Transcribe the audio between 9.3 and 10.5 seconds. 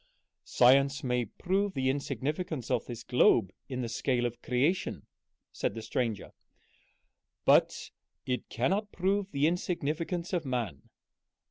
insignificance of